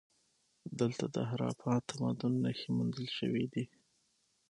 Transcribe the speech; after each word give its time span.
دلته 0.79 1.05
د 1.15 1.17
هراپا 1.29 1.73
تمدن 1.89 2.33
نښې 2.43 2.69
موندل 2.77 3.07
شوي 3.17 3.45
دي 3.53 3.63